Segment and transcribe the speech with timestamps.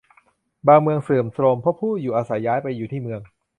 [0.67, 3.21] บางเมืองเสื่อมโทรมเพราะผู้อยู่อาศัยย้ายไปอยู่ที่เมือง